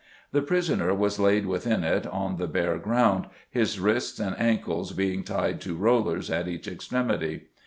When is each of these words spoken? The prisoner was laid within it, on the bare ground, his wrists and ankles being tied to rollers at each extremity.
The 0.31 0.41
prisoner 0.41 0.95
was 0.95 1.19
laid 1.19 1.45
within 1.45 1.83
it, 1.83 2.07
on 2.07 2.37
the 2.37 2.47
bare 2.47 2.79
ground, 2.79 3.27
his 3.51 3.79
wrists 3.79 4.19
and 4.19 4.35
ankles 4.39 4.93
being 4.93 5.23
tied 5.23 5.61
to 5.61 5.75
rollers 5.77 6.31
at 6.31 6.47
each 6.47 6.67
extremity. 6.67 7.41